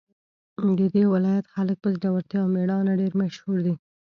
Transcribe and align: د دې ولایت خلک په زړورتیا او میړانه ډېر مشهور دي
د 0.77 0.79
دې 0.95 1.03
ولایت 1.13 1.45
خلک 1.53 1.77
په 1.83 1.89
زړورتیا 1.97 2.39
او 2.43 2.47
میړانه 2.55 2.93
ډېر 3.01 3.13
مشهور 3.21 3.57
دي 3.65 3.75